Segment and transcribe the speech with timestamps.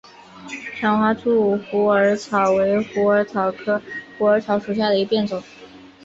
[0.79, 3.79] 长花柱虎耳草为虎耳草科
[4.17, 5.43] 虎耳草属下的一个变种。